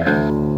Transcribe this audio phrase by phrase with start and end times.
[0.00, 0.49] Yeah.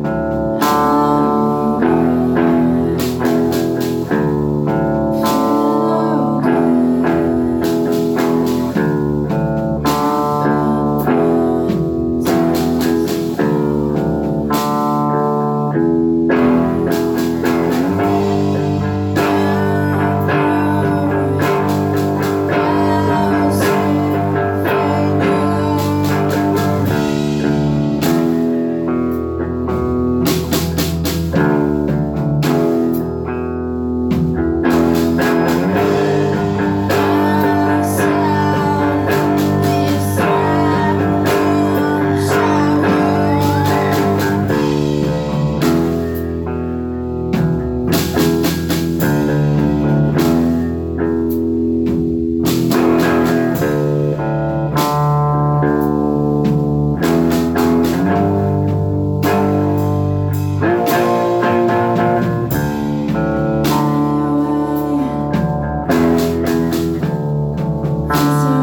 [68.14, 68.61] soon.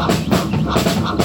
[0.00, 1.19] ハハハハ。